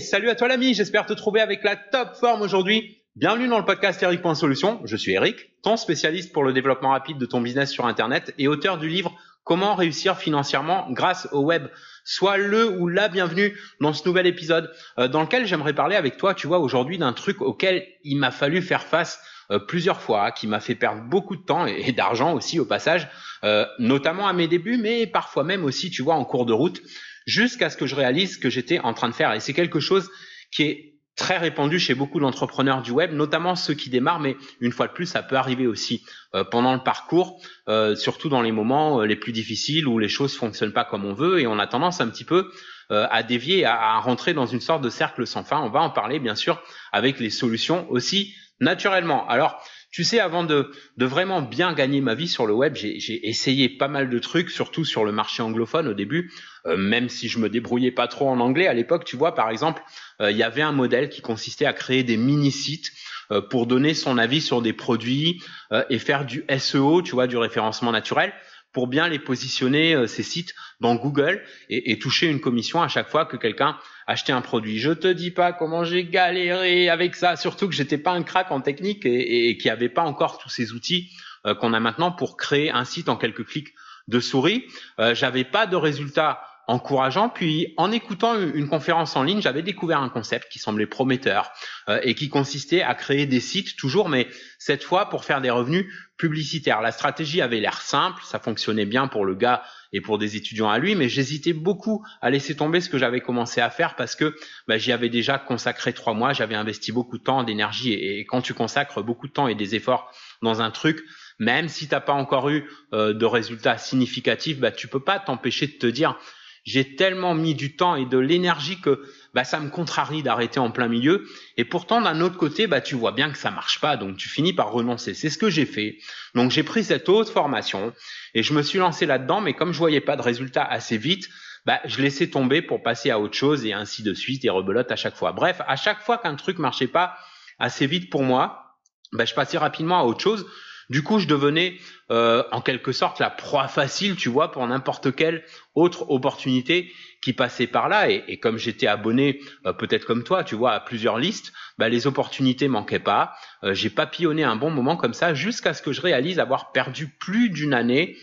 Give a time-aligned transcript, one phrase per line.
[0.00, 3.02] Salut à toi l'ami, j'espère te trouver avec la top forme aujourd'hui.
[3.14, 4.80] Bienvenue dans le podcast Eric.solution.
[4.84, 8.48] Je suis Eric, ton spécialiste pour le développement rapide de ton business sur Internet et
[8.48, 9.12] auteur du livre
[9.44, 11.66] Comment réussir financièrement grâce au web.
[12.04, 16.16] Sois le ou la bienvenue dans ce nouvel épisode euh, dans lequel j'aimerais parler avec
[16.16, 19.20] toi, tu vois, aujourd'hui d'un truc auquel il m'a fallu faire face
[19.50, 23.08] euh, plusieurs fois, qui m'a fait perdre beaucoup de temps et, d'argent aussi au passage,
[23.44, 26.80] euh, notamment à mes débuts, mais parfois même aussi, tu vois, en cours de route,
[27.26, 29.32] jusqu'à ce que je réalise ce que j'étais en train de faire.
[29.32, 30.10] Et c'est quelque chose
[30.50, 34.72] qui est très répandu chez beaucoup d'entrepreneurs du web, notamment ceux qui démarrent, mais une
[34.72, 36.04] fois de plus, ça peut arriver aussi
[36.34, 40.08] euh, pendant le parcours, euh, surtout dans les moments euh, les plus difficiles où les
[40.08, 42.50] choses fonctionnent pas comme on veut et on a tendance un petit peu
[42.90, 45.62] à dévier, à, à, rentrer dans une sorte de cercle sans fin.
[45.62, 46.62] On va en parler bien sûr
[46.92, 49.26] avec les solutions aussi naturellement.
[49.28, 53.68] Alors, tu sais, avant de, vraiment bien gagner ma vie sur le web, j'ai essayé
[53.68, 56.32] pas mal de trucs, surtout sur le marché anglophone au début,
[56.66, 58.66] euh, même si je me débrouillais pas trop en anglais.
[58.66, 59.82] À l'époque, tu vois, par exemple,
[60.22, 62.90] euh, il y avait un modèle qui consistait à créer des mini-sites
[63.30, 65.42] euh, pour donner son avis sur des produits
[65.90, 68.32] et faire du SEO, tu vois, du référencement naturel
[68.72, 72.88] pour bien les positionner euh, ces sites dans Google et, et, toucher une commission à
[72.88, 74.78] chaque fois que quelqu'un achetait un produit.
[74.78, 78.50] Je te dis pas comment j'ai galéré avec ça, surtout que j'étais pas un crack
[78.50, 81.10] en technique et, et, qui avait pas encore tous ces outils
[81.46, 83.74] euh, qu'on a maintenant pour créer un site en quelques clics
[84.08, 84.64] de souris.
[84.98, 87.28] Euh, J'avais pas de résultats encourageant.
[87.28, 91.52] Puis en écoutant une conférence en ligne, j'avais découvert un concept qui semblait prometteur
[91.88, 95.50] euh, et qui consistait à créer des sites toujours, mais cette fois pour faire des
[95.50, 96.80] revenus publicitaires.
[96.80, 100.70] La stratégie avait l'air simple, ça fonctionnait bien pour le gars et pour des étudiants
[100.70, 104.14] à lui, mais j'hésitais beaucoup à laisser tomber ce que j'avais commencé à faire parce
[104.14, 104.34] que
[104.68, 108.40] bah, j'y avais déjà consacré trois mois, j'avais investi beaucoup de temps, d'énergie et, quand
[108.40, 111.02] tu consacres beaucoup de temps et des efforts dans un truc,
[111.38, 115.66] même si t'as pas encore eu euh, de résultats significatifs, bah, tu peux pas t'empêcher
[115.66, 116.18] de te dire
[116.64, 119.02] j'ai tellement mis du temps et de l'énergie que
[119.34, 121.26] bah, ça me contrarie d'arrêter en plein milieu.
[121.56, 124.28] Et pourtant, d'un autre côté, bah, tu vois bien que ça marche pas, donc tu
[124.28, 125.14] finis par renoncer.
[125.14, 125.98] C'est ce que j'ai fait.
[126.34, 127.92] Donc j'ai pris cette autre formation
[128.34, 131.28] et je me suis lancé là-dedans, mais comme je voyais pas de résultat assez vite,
[131.66, 134.90] bah, je laissais tomber pour passer à autre chose et ainsi de suite et rebelote
[134.90, 135.32] à chaque fois.
[135.32, 137.16] Bref, à chaque fois qu'un truc marchait pas
[137.58, 138.78] assez vite pour moi,
[139.12, 140.46] bah, je passais rapidement à autre chose
[140.90, 141.78] du coup, je devenais
[142.10, 145.44] euh, en quelque sorte la proie facile, tu vois, pour n'importe quelle
[145.74, 148.10] autre opportunité qui passait par là.
[148.10, 152.06] Et, comme j'étais abonné, euh, peut-être comme toi, tu vois, à plusieurs listes, bah, les
[152.06, 153.32] opportunités manquaient pas.
[153.64, 157.08] Euh, j'ai papillonné un bon moment comme ça jusqu'à ce que je réalise avoir perdu
[157.08, 158.16] plus d'une année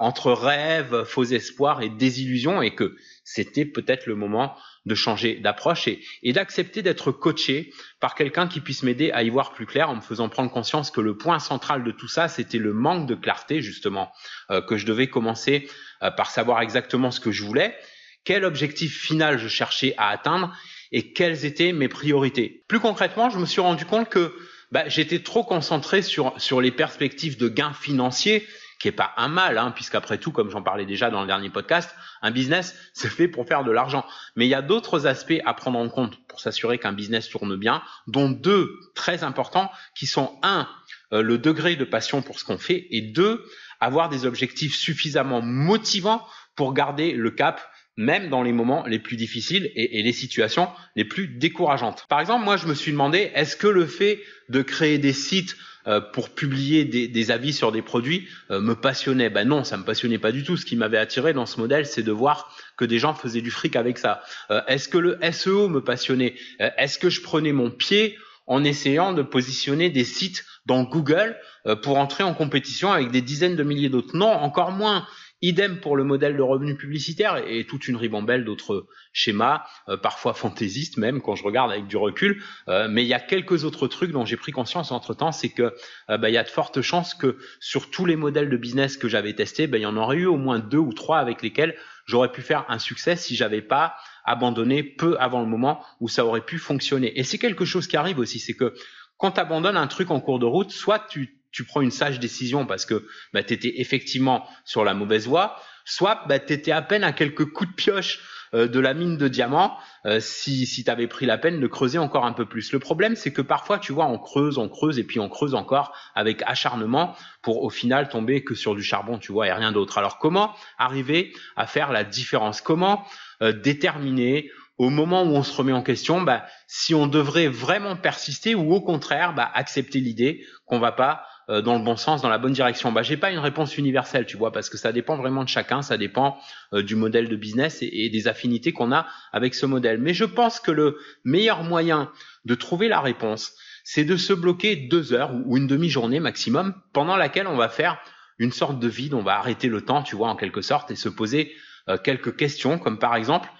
[0.00, 4.56] entre rêves, faux espoirs et désillusions et que c'était peut-être le moment
[4.86, 9.30] de changer d'approche et, et d'accepter d'être coaché par quelqu'un qui puisse m'aider à y
[9.30, 12.28] voir plus clair en me faisant prendre conscience que le point central de tout ça,
[12.28, 14.12] c'était le manque de clarté justement,
[14.50, 15.68] euh, que je devais commencer
[16.02, 17.76] euh, par savoir exactement ce que je voulais,
[18.24, 20.54] quel objectif final je cherchais à atteindre
[20.92, 22.64] et quelles étaient mes priorités.
[22.68, 24.34] Plus concrètement, je me suis rendu compte que
[24.70, 28.46] bah, j'étais trop concentré sur, sur les perspectives de gains financiers
[28.84, 31.48] qui est pas un mal, hein, puisqu'après tout, comme j'en parlais déjà dans le dernier
[31.48, 31.88] podcast,
[32.20, 34.04] un business, c'est fait pour faire de l'argent.
[34.36, 37.56] Mais il y a d'autres aspects à prendre en compte pour s'assurer qu'un business tourne
[37.56, 40.68] bien, dont deux très importants, qui sont un,
[41.14, 43.46] euh, le degré de passion pour ce qu'on fait, et deux,
[43.80, 46.22] avoir des objectifs suffisamment motivants
[46.54, 47.62] pour garder le cap
[47.96, 52.06] même dans les moments les plus difficiles et, les situations les plus décourageantes.
[52.08, 55.56] Par exemple, moi, je me suis demandé, est-ce que le fait de créer des sites
[55.86, 59.30] euh, pour publier des, des, avis sur des produits euh, me passionnait?
[59.30, 60.56] Ben non, ça me passionnait pas du tout.
[60.56, 63.50] Ce qui m'avait attiré dans ce modèle, c'est de voir que des gens faisaient du
[63.50, 64.22] fric avec ça.
[64.50, 66.34] Euh, est-ce que le SEO me passionnait?
[66.58, 71.36] Est-ce que je prenais mon pied en essayant de positionner des sites dans Google
[71.82, 74.16] pour entrer en compétition avec des dizaines de milliers d'autres?
[74.16, 75.06] Non, encore moins.
[75.44, 80.32] Idem pour le modèle de revenu publicitaire et toute une ribambelle d'autres schémas, euh, parfois
[80.32, 82.42] fantaisistes même quand je regarde avec du recul.
[82.68, 85.50] Euh, mais il y a quelques autres trucs dont j'ai pris conscience entre temps, c'est
[85.50, 85.74] que
[86.08, 88.96] euh, bah, il y a de fortes chances que sur tous les modèles de business
[88.96, 91.42] que j'avais testés, bah, il y en aurait eu au moins deux ou trois avec
[91.42, 91.76] lesquels
[92.06, 96.24] j'aurais pu faire un succès si j'avais pas abandonné peu avant le moment où ça
[96.24, 97.18] aurait pu fonctionner.
[97.18, 98.72] Et c'est quelque chose qui arrive aussi, c'est que
[99.18, 102.18] quand tu abandonnes un truc en cours de route, soit tu tu prends une sage
[102.18, 106.72] décision parce que bah, tu étais effectivement sur la mauvaise voie, soit bah, tu étais
[106.72, 108.20] à peine à quelques coups de pioche
[108.54, 111.66] euh, de la mine de diamants euh, si, si tu avais pris la peine de
[111.68, 112.72] creuser encore un peu plus.
[112.72, 115.54] Le problème, c'est que parfois, tu vois, on creuse, on creuse et puis on creuse
[115.54, 119.70] encore avec acharnement pour au final tomber que sur du charbon, tu vois, et rien
[119.70, 119.96] d'autre.
[119.96, 122.60] Alors comment arriver à faire la différence?
[122.60, 123.04] Comment
[123.42, 127.94] euh, déterminer au moment où on se remet en question, bah, si on devrait vraiment
[127.94, 132.22] persister ou au contraire bah, accepter l'idée qu'on va pas euh, dans le bon sens,
[132.22, 132.90] dans la bonne direction.
[132.90, 135.82] Bah, j'ai pas une réponse universelle, tu vois, parce que ça dépend vraiment de chacun,
[135.82, 136.38] ça dépend
[136.72, 140.00] euh, du modèle de business et, des affinités qu'on a avec ce modèle.
[140.00, 142.10] Mais je pense que le meilleur moyen
[142.46, 143.52] de trouver la réponse,
[143.84, 147.98] c'est de se bloquer deux heures ou une demi-journée maximum, pendant laquelle on va faire
[148.38, 150.96] une sorte de vide, on va arrêter le temps, tu vois, en quelque sorte, et
[150.96, 151.52] se poser
[151.90, 153.50] euh, quelques questions, comme par exemple,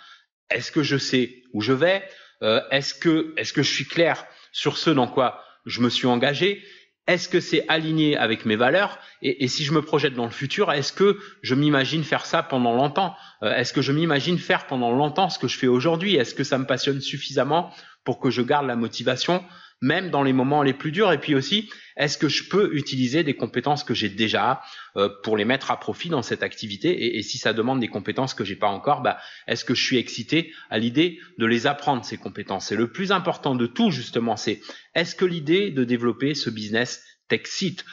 [0.50, 2.02] est-ce que je sais où je vais?
[2.70, 6.62] Est-ce que est-ce que je suis clair sur ce dans quoi je me suis engagé?
[7.06, 10.72] Est-ce que c'est aligné avec mes valeurs et, si je me projette dans le futur,
[10.72, 13.14] est-ce que je m'imagine faire ça pendant longtemps?
[13.42, 16.16] Euh, Est-ce que je m'imagine faire pendant longtemps ce que je fais aujourd'hui?
[16.16, 17.70] Est-ce que ça me passionne suffisamment
[18.04, 19.44] pour que je garde la motivation
[19.84, 21.12] même dans les moments les plus durs.
[21.12, 24.62] Et puis aussi, est-ce que je peux utiliser des compétences que j'ai déjà
[24.96, 27.16] euh, pour les mettre à profit dans cette activité?
[27.16, 29.98] Et, si ça demande des compétences que j'ai pas encore, bah, est-ce que je suis
[29.98, 32.72] excité à l'idée de les apprendre ces compétences?
[32.72, 34.60] Et le plus important de tout justement, c'est
[34.94, 37.84] est-ce que l'idée de développer ce business t'excite?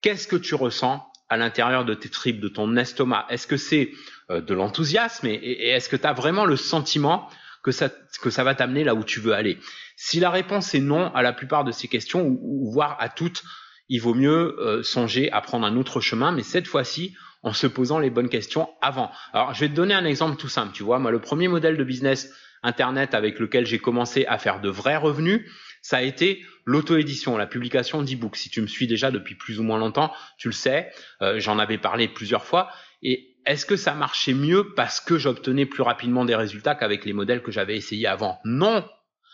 [0.00, 3.26] Qu'est-ce que tu ressens à l'intérieur de tes tripes, de ton estomac?
[3.30, 3.92] Est-ce que c'est
[4.30, 5.26] euh, de l'enthousiasme?
[5.26, 7.28] Et, est-ce que tu as vraiment le sentiment
[7.62, 9.58] que ça, que ça va t'amener là où tu veux aller
[9.96, 13.42] Si la réponse est non à la plupart de ces questions, ou, voire à toutes,
[13.88, 17.66] il vaut mieux euh, songer à prendre un autre chemin, mais cette fois-ci en se
[17.66, 19.10] posant les bonnes questions avant.
[19.32, 20.72] Alors, je vais te donner un exemple tout simple.
[20.72, 22.32] Tu vois, moi, le premier modèle de business
[22.62, 25.50] Internet avec lequel j'ai commencé à faire de vrais revenus,
[25.82, 28.36] ça a été l'auto-édition, la publication d'e-books.
[28.36, 30.92] Si tu me suis déjà depuis plus ou moins longtemps, tu le sais,
[31.22, 32.70] euh, j'en avais parlé plusieurs fois.
[33.02, 37.12] Et est-ce que ça marchait mieux parce que j'obtenais plus rapidement des résultats qu'avec les
[37.12, 38.38] modèles que j'avais essayés avant?
[38.44, 38.84] Non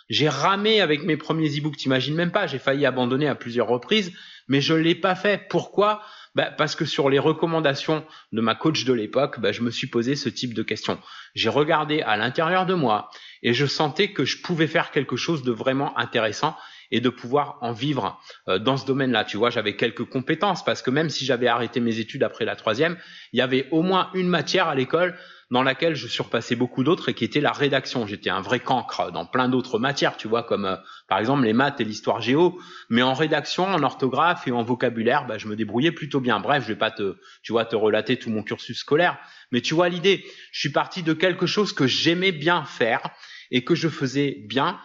[0.09, 4.13] J'ai ramé avec mes premiers e-books, t'imagines même pas, j'ai failli abandonner à plusieurs reprises,
[4.49, 5.47] mais je l'ai pas fait.
[5.49, 6.03] Pourquoi?
[6.35, 9.89] Bah, parce que sur les recommandations de ma coach de l'époque, bah, je me suis
[9.89, 10.99] posé ce type de questions.
[11.35, 13.11] J'ai regardé à l'intérieur de moi
[13.43, 16.57] et je sentais que je pouvais faire quelque chose de vraiment intéressant
[16.91, 19.25] et de pouvoir en vivre euh, dans ce domaine-là.
[19.25, 22.57] Tu vois, j'avais quelques compétences parce que même si j'avais arrêté mes études après la
[22.57, 22.97] troisième,
[23.33, 25.17] il y avait au moins une matière à l'école
[25.51, 28.07] dans laquelle je surpassais beaucoup d'autres et qui était la rédaction.
[28.07, 30.77] J'étais un vrai cancre dans plein d'autres matières, tu vois, comme euh,
[31.09, 32.59] par exemple les maths et l'histoire géo,
[32.91, 36.41] mais en rédaction, en orthographe et en vocabulaire, bah, je me débrouillais plutôt bien.
[36.41, 39.19] Bref, je vais pas te, tu vois, te relater tout mon cursus scolaire,
[39.51, 40.25] mais tu vois l'idée.
[40.53, 43.11] Je suis parti de quelque chose que j'aimais bien faire
[43.51, 44.79] et que je faisais bien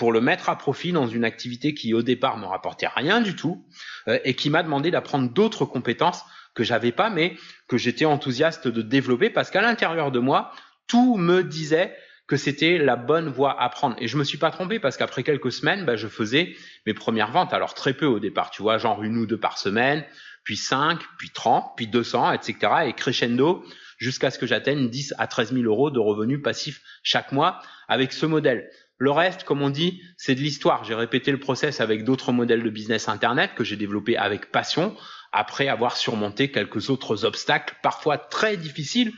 [0.00, 3.36] pour le mettre à profit dans une activité qui au départ me rapportait rien du
[3.36, 3.66] tout
[4.08, 6.22] euh, et qui m'a demandé d'apprendre d'autres compétences
[6.54, 7.36] que j'avais pas, mais
[7.68, 10.52] que j'étais enthousiaste de développer parce qu'à l'intérieur de moi,
[10.86, 11.94] tout me disait
[12.26, 13.94] que c'était la bonne voie à prendre.
[13.98, 16.56] Et je me suis pas trompé parce qu'après quelques semaines, bah, je faisais
[16.86, 17.52] mes premières ventes.
[17.52, 20.02] Alors très peu au départ, tu vois, genre une ou deux par semaine,
[20.44, 22.56] puis cinq, puis 30, puis 200, etc.
[22.86, 23.66] Et crescendo
[23.98, 28.12] jusqu'à ce que j'atteigne 10 à 13 000 euros de revenus passifs chaque mois avec
[28.14, 28.70] ce modèle.
[29.00, 30.84] Le reste, comme on dit, c'est de l'histoire.
[30.84, 34.94] J'ai répété le process avec d'autres modèles de business Internet que j'ai développé avec passion
[35.32, 39.14] après avoir surmonté quelques autres obstacles, parfois très difficiles,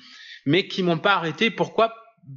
[0.46, 1.50] mais qui m'ont pas arrêté.
[1.50, 1.92] Pourquoi?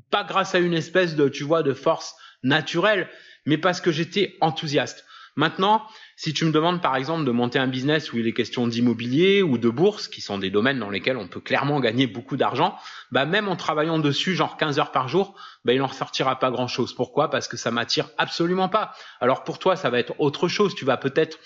[0.09, 3.09] Pas grâce à une espèce de, tu vois, de force naturelle,
[3.45, 5.05] mais parce que j'étais enthousiaste.
[5.35, 5.85] Maintenant,
[6.15, 9.41] si tu me demandes par exemple de monter un business où il est question d'immobilier
[9.41, 12.77] ou de bourse, qui sont des domaines dans lesquels on peut clairement gagner beaucoup d'argent,
[13.11, 15.35] bah même en travaillant dessus genre 15 heures par jour,
[15.65, 16.93] bah il n'en ressortira pas grand chose.
[16.93, 17.29] Pourquoi?
[17.29, 18.93] Parce que ça m'attire absolument pas.
[19.19, 20.73] Alors pour toi, ça va être autre chose.
[20.75, 21.39] Tu vas peut-être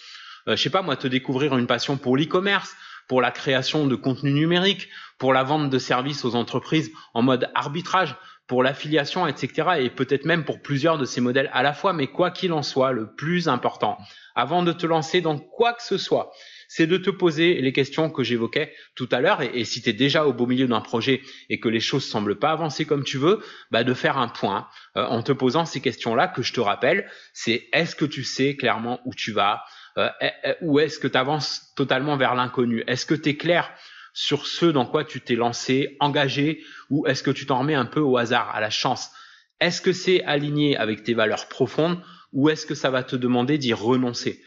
[0.47, 2.75] euh, je sais pas moi, te découvrir une passion pour l'e-commerce,
[3.07, 7.49] pour la création de contenu numérique, pour la vente de services aux entreprises en mode
[7.55, 8.15] arbitrage,
[8.49, 9.69] pour l'affiliation, etc.
[9.79, 11.93] Et peut-être même pour plusieurs de ces modèles à la fois.
[11.93, 13.97] Mais quoi qu'il en soit, le plus important,
[14.35, 16.31] avant de te lancer dans quoi que ce soit,
[16.67, 19.41] c'est de te poser les questions que j'évoquais tout à l'heure.
[19.43, 22.39] Et, si tu es déjà au beau milieu d'un projet et que les choses semblent
[22.39, 23.39] pas avancer comme tu veux,
[23.69, 27.07] bah de faire un point euh, en te posant ces questions-là que je te rappelle.
[27.33, 29.63] C'est est-ce que tu sais clairement où tu vas
[29.97, 30.09] euh,
[30.61, 32.83] ou est-ce que tu avances totalement vers l'inconnu?
[32.87, 33.71] Est-ce que tu es clair
[34.19, 37.85] sur ce dans quoi tu t'es lancé, engagé, ou est-ce que tu t'en remets un
[37.85, 39.11] peu au hasard, à la chance?
[39.61, 42.01] Est-ce que c'est aligné avec tes valeurs profondes
[42.33, 44.43] ou est-ce que ça va te demander d'y renoncer?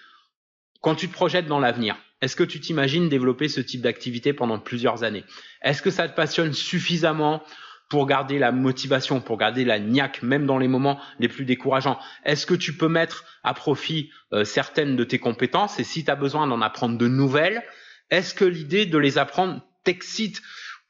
[0.82, 4.58] Quand tu te projettes dans l'avenir, est-ce que tu t'imagines développer ce type d'activité pendant
[4.58, 5.24] plusieurs années?
[5.62, 7.42] Est-ce que ça te passionne suffisamment
[7.88, 11.98] pour garder la motivation, pour garder la niaque, même dans les moments les plus décourageants?
[12.26, 15.80] Est-ce que tu peux mettre à profit euh, certaines de tes compétences?
[15.80, 17.62] Et si tu as besoin d'en apprendre de nouvelles,
[18.12, 20.42] est-ce que l'idée de les apprendre t'excite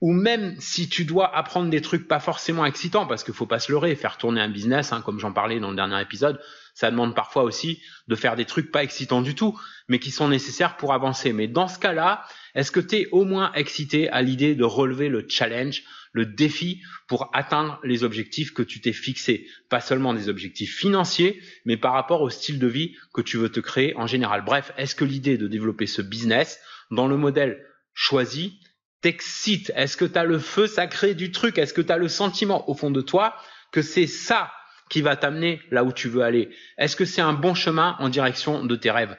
[0.03, 3.61] ou même si tu dois apprendre des trucs pas forcément excitants, parce qu'il faut pas
[3.61, 6.41] se leurrer, faire tourner un business, hein, comme j'en parlais dans le dernier épisode,
[6.75, 10.29] ça demande parfois aussi de faire des trucs pas excitants du tout, mais qui sont
[10.29, 11.33] nécessaires pour avancer.
[11.33, 12.25] Mais dans ce cas-là,
[12.57, 16.83] est-ce que tu es au moins excité à l'idée de relever le challenge, le défi
[17.07, 19.47] pour atteindre les objectifs que tu t'es fixés?
[19.69, 23.51] Pas seulement des objectifs financiers, mais par rapport au style de vie que tu veux
[23.51, 24.43] te créer en général.
[24.45, 26.59] Bref, est-ce que l'idée de développer ce business
[26.93, 28.61] dans le modèle choisi
[29.01, 31.59] t'excite Est-ce que tu as le feu sacré du truc?
[31.59, 33.35] Est-ce que tu as le sentiment au fond de toi
[33.73, 34.53] que c'est ça
[34.89, 36.51] qui va t'amener là où tu veux aller?
[36.79, 39.17] Est-ce que c'est un bon chemin en direction de tes rêves?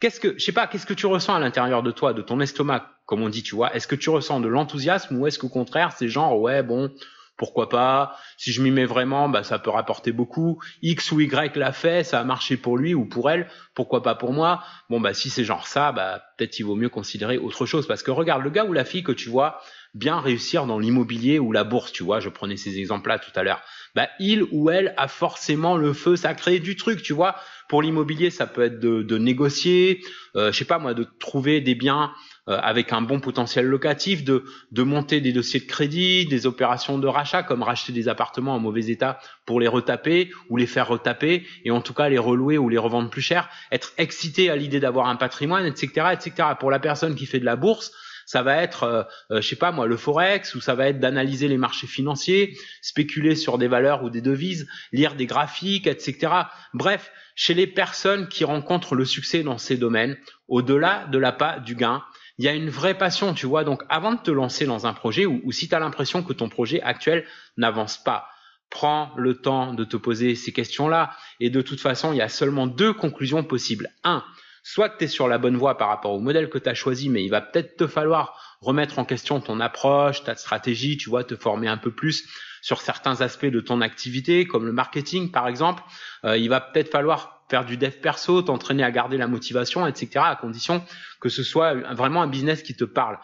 [0.00, 2.40] Qu'est-ce que, je sais pas, qu'est-ce que tu ressens à l'intérieur de toi, de ton
[2.40, 3.74] estomac, comme on dit, tu vois?
[3.74, 6.90] Est-ce que tu ressens de l'enthousiasme ou est-ce qu'au contraire, c'est genre, ouais, bon,
[7.38, 10.60] pourquoi pas Si je m'y mets vraiment, bah, ça peut rapporter beaucoup.
[10.82, 14.16] X ou Y l'a fait, ça a marché pour lui ou pour elle, pourquoi pas
[14.16, 17.64] pour moi Bon, bah, si c'est genre ça, bah, peut-être il vaut mieux considérer autre
[17.64, 17.86] chose.
[17.86, 19.60] Parce que regarde, le gars ou la fille que tu vois
[19.94, 23.42] bien réussir dans l'immobilier ou la bourse, tu vois, je prenais ces exemples-là tout à
[23.42, 23.62] l'heure,
[23.94, 27.36] bah, il ou elle a forcément le feu sacré du truc, tu vois.
[27.68, 30.00] Pour l'immobilier, ça peut être de, de négocier,
[30.36, 32.12] euh, je sais pas moi, de trouver des biens
[32.48, 37.06] avec un bon potentiel locatif, de, de monter des dossiers de crédit, des opérations de
[37.06, 41.46] rachat, comme racheter des appartements en mauvais état pour les retaper ou les faire retaper,
[41.64, 44.80] et en tout cas les relouer ou les revendre plus cher, être excité à l'idée
[44.80, 46.48] d'avoir un patrimoine, etc., etc.
[46.58, 47.92] Pour la personne qui fait de la bourse,
[48.28, 51.00] ça va être, euh, euh, je sais pas moi, le forex, ou ça va être
[51.00, 56.32] d'analyser les marchés financiers, spéculer sur des valeurs ou des devises, lire des graphiques, etc.
[56.74, 61.58] Bref, chez les personnes qui rencontrent le succès dans ces domaines, au-delà de la pas
[61.58, 62.02] du gain,
[62.38, 63.64] il y a une vraie passion, tu vois.
[63.64, 66.48] Donc, avant de te lancer dans un projet, ou, si tu as l'impression que ton
[66.48, 67.26] projet actuel
[67.56, 68.28] n'avance pas,
[68.70, 71.10] prends le temps de te poser ces questions-là.
[71.40, 73.90] Et de toute façon, il y a seulement deux conclusions possibles.
[74.04, 74.22] Un,
[74.62, 77.08] soit tu es sur la bonne voie par rapport au modèle que tu as choisi,
[77.08, 81.24] mais il va peut-être te falloir remettre en question ton approche, ta stratégie, tu vois,
[81.24, 82.28] te former un peu plus
[82.60, 85.82] sur certains aspects de ton activité, comme le marketing par exemple.
[86.24, 90.24] Euh, il va peut-être falloir faire du dev perso, t'entraîner à garder la motivation, etc.,
[90.24, 90.84] à condition
[91.20, 93.18] que ce soit vraiment un business qui te parle.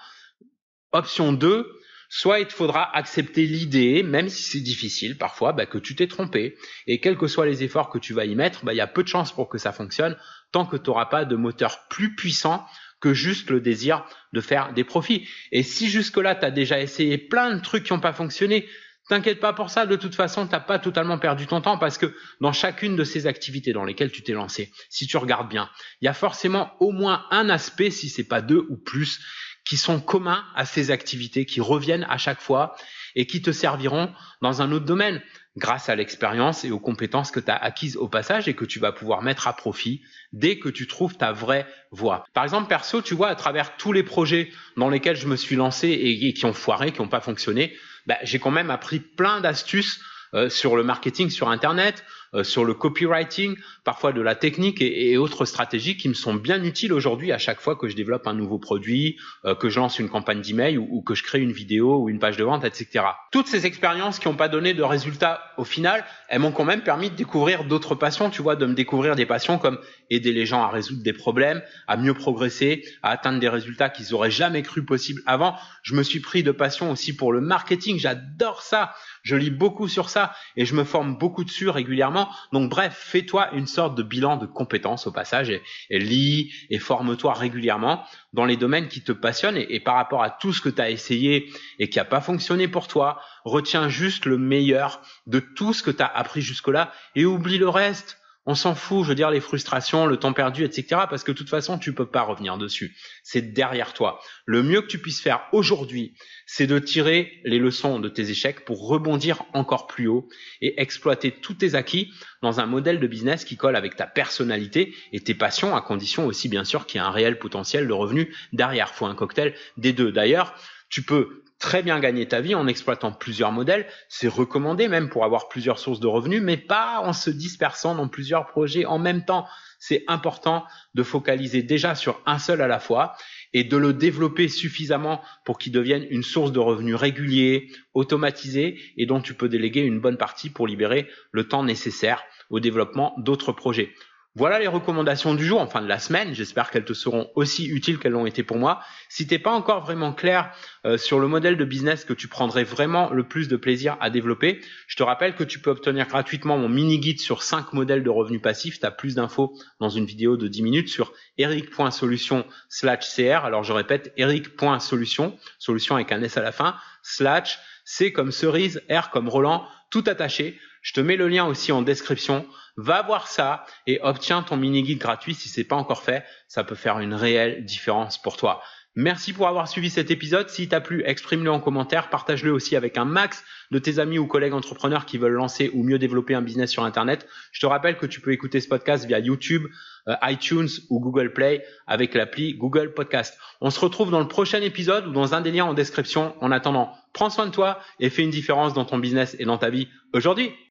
[0.92, 5.78] Option 2, soit il te faudra accepter l'idée, même si c'est difficile parfois, bah, que
[5.78, 6.56] tu t'es trompé.
[6.86, 8.86] Et quels que soient les efforts que tu vas y mettre, bah, il y a
[8.86, 10.16] peu de chances pour que ça fonctionne
[10.52, 12.64] tant que tu n'auras pas de moteur plus puissant
[13.00, 15.28] que juste le désir de faire des profits.
[15.50, 18.68] Et si jusque-là, tu as déjà essayé plein de trucs qui n'ont pas fonctionné,
[19.08, 22.14] T'inquiète pas pour ça, de toute façon, t'as pas totalement perdu ton temps parce que
[22.40, 25.68] dans chacune de ces activités dans lesquelles tu t'es lancé, si tu regardes bien,
[26.00, 29.20] il y a forcément au moins un aspect, si c'est pas deux ou plus,
[29.66, 32.76] qui sont communs à ces activités, qui reviennent à chaque fois
[33.14, 35.22] et qui te serviront dans un autre domaine
[35.56, 38.80] grâce à l'expérience et aux compétences que tu as acquises au passage et que tu
[38.80, 42.24] vas pouvoir mettre à profit dès que tu trouves ta vraie voie.
[42.34, 45.56] Par exemple, perso, tu vois, à travers tous les projets dans lesquels je me suis
[45.56, 49.40] lancé et, qui ont foiré, qui n'ont pas fonctionné, bah, j'ai quand même appris plein
[49.40, 50.00] d'astuces
[50.34, 52.04] euh, sur le marketing sur Internet,
[52.42, 56.92] sur le copywriting, parfois de la technique et, autres stratégies qui me sont bien utiles
[56.92, 60.08] aujourd'hui à chaque fois que je développe un nouveau produit, euh, que je lance une
[60.08, 63.04] campagne d'email ou, ou que je crée une vidéo ou une page de vente, etc.
[63.30, 66.82] Toutes ces expériences qui n'ont pas donné de résultats au final, elles m'ont quand même
[66.82, 69.78] permis de découvrir d'autres passions, tu vois, de me découvrir des passions comme
[70.10, 74.14] aider les gens à résoudre des problèmes, à mieux progresser, à atteindre des résultats qu'ils
[74.14, 75.54] auraient jamais cru possible avant.
[75.82, 78.94] Je me suis pris de passion aussi pour le marketing, j'adore ça.
[79.22, 82.23] Je lis beaucoup sur ça et je me forme beaucoup dessus régulièrement.
[82.52, 87.34] Donc bref, fais-toi une sorte de bilan de compétences au passage et, lis et forme-toi
[87.34, 90.80] régulièrement dans les domaines qui te passionnent et, par rapport à tout ce que tu
[90.80, 95.72] as essayé et qui n'a pas fonctionné pour toi, retiens juste le meilleur de tout
[95.72, 98.18] ce que tu as appris jusque-là et oublie le reste.
[98.46, 101.02] On s'en fout, je veux dire, les frustrations, le temps perdu, etc.
[101.08, 102.96] Parce que de toute façon, tu peux pas revenir dessus.
[103.22, 104.20] C'est derrière toi.
[104.44, 106.14] Le mieux que tu puisses faire aujourd'hui,
[106.46, 110.28] c'est de tirer les leçons de tes échecs pour rebondir encore plus haut
[110.60, 114.94] et exploiter tous tes acquis dans un modèle de business qui colle avec ta personnalité
[115.12, 117.92] et tes passions, à condition aussi, bien sûr, qu'il y ait un réel potentiel de
[117.92, 118.90] revenu derrière.
[118.90, 120.12] Faut un cocktail des deux.
[120.12, 120.54] D'ailleurs,
[120.90, 123.86] tu peux très bien gagner ta vie en exploitant plusieurs modèles.
[124.08, 128.08] C'est recommandé même pour avoir plusieurs sources de revenus, mais pas en se dispersant dans
[128.08, 129.46] plusieurs projets en même temps.
[129.78, 133.14] C'est important de focaliser déjà sur un seul à la fois
[133.52, 139.06] et de le développer suffisamment pour qu'il devienne une source de revenus régulier, automatisé et
[139.06, 143.52] dont tu peux déléguer une bonne partie pour libérer le temps nécessaire au développement d'autres
[143.52, 143.94] projets.
[144.36, 146.34] Voilà les recommandations du jour, enfin de la semaine.
[146.34, 148.80] J'espère qu'elles te seront aussi utiles qu'elles l'ont été pour moi.
[149.08, 150.50] Si t'es pas encore vraiment clair
[150.84, 154.10] euh, sur le modèle de business que tu prendrais vraiment le plus de plaisir à
[154.10, 158.02] développer, je te rappelle que tu peux obtenir gratuitement mon mini guide sur 5 modèles
[158.02, 158.80] de revenus passifs.
[158.80, 163.44] Tu as plus d'infos dans une vidéo de 10 minutes sur eric.solution slash cr.
[163.44, 166.74] Alors je répète, eric.solution, solution avec un S à la fin,
[167.04, 170.58] slash C comme cerise, R comme Roland, tout attaché.
[170.82, 172.44] Je te mets le lien aussi en description
[172.76, 176.24] Va voir ça et obtiens ton mini guide gratuit si c'est pas encore fait.
[176.48, 178.62] Ça peut faire une réelle différence pour toi.
[178.96, 180.48] Merci pour avoir suivi cet épisode.
[180.50, 182.10] Si t'a plu, exprime-le en commentaire.
[182.10, 185.82] Partage-le aussi avec un max de tes amis ou collègues entrepreneurs qui veulent lancer ou
[185.82, 187.26] mieux développer un business sur Internet.
[187.50, 189.66] Je te rappelle que tu peux écouter ce podcast via YouTube,
[190.06, 193.36] euh, iTunes ou Google Play avec l'appli Google Podcast.
[193.60, 196.36] On se retrouve dans le prochain épisode ou dans un des liens en description.
[196.40, 199.58] En attendant, prends soin de toi et fais une différence dans ton business et dans
[199.58, 200.54] ta vie aujourd'hui.